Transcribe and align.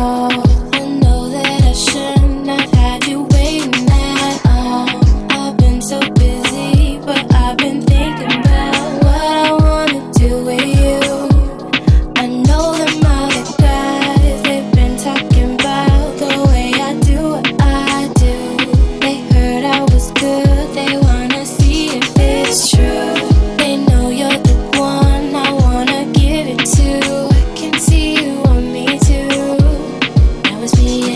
call 0.00 0.49
always 30.60 30.74
be 30.74 31.09